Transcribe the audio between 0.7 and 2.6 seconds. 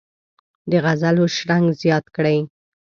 غزلو شرنګ زیات کړي.